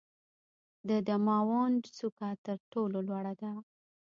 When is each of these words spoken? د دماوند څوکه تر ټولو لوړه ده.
د 0.89 0.89
دماوند 1.07 1.81
څوکه 1.97 2.29
تر 2.45 2.57
ټولو 2.71 2.97
لوړه 3.07 3.33
ده. 3.41 3.51